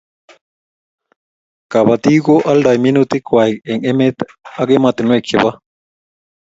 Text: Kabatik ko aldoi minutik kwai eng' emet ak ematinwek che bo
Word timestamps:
Kabatik 1.71 2.17
ko 2.25 2.33
aldoi 2.51 2.77
minutik 2.85 3.23
kwai 3.27 3.53
eng' 3.71 3.85
emet 3.89 4.17
ak 4.61 4.69
ematinwek 4.75 5.23
che 5.27 5.37
bo 5.43 5.51